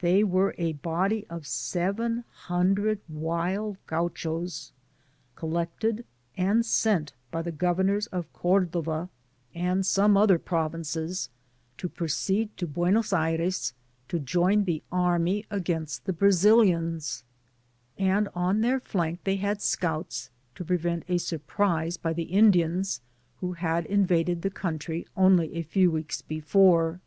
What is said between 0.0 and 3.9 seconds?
They were a body of seven hundred wild